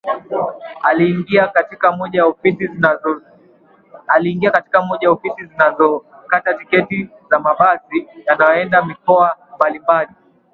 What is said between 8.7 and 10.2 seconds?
mikoa mbalimbali